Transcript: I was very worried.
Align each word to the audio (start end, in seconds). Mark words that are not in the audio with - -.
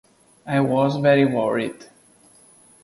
I 0.47 0.59
was 0.61 0.97
very 0.97 1.25
worried. 1.25 1.85